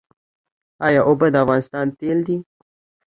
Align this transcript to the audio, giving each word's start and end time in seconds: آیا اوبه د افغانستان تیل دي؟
آیا 0.87 1.01
اوبه 1.09 1.27
د 1.33 1.35
افغانستان 1.43 1.85
تیل 1.99 2.19
دي؟ 2.27 2.37